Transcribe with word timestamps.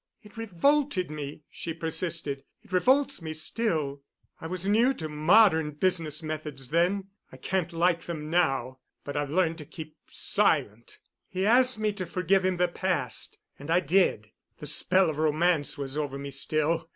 "It 0.23 0.35
revolted 0.35 1.11
me," 1.11 1.43
she 1.51 1.75
persisted. 1.75 2.43
"It 2.63 2.71
revolts 2.71 3.21
me 3.21 3.33
still. 3.33 4.01
I 4.39 4.47
was 4.47 4.67
new 4.67 4.95
to 4.95 5.07
modern 5.07 5.73
business 5.73 6.23
methods 6.23 6.69
then. 6.71 7.09
I 7.31 7.37
can't 7.37 7.71
like 7.71 8.01
them 8.05 8.27
now, 8.27 8.79
but 9.03 9.15
I've 9.15 9.29
learned 9.29 9.59
to 9.59 9.65
keep 9.65 9.95
silent. 10.07 10.97
He 11.27 11.45
asked 11.45 11.77
me 11.77 11.93
to 11.93 12.07
forgive 12.07 12.43
him 12.43 12.57
the 12.57 12.67
past, 12.67 13.37
and 13.59 13.69
I 13.69 13.79
did. 13.79 14.31
The 14.57 14.65
spell 14.65 15.07
of 15.07 15.19
romance 15.19 15.77
was 15.77 15.95
over 15.95 16.17
me 16.17 16.31
still. 16.31 16.89